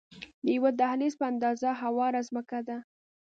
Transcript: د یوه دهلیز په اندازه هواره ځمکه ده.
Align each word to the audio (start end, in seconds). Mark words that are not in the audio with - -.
د 0.45 0.47
یوه 0.55 0.71
دهلیز 0.79 1.13
په 1.19 1.25
اندازه 1.31 1.69
هواره 1.81 2.21
ځمکه 2.29 2.59
ده. 2.67 2.77